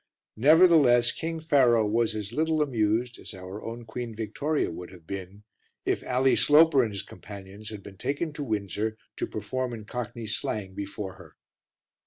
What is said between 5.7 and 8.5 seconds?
if Ally Sloper and his companions had been taken to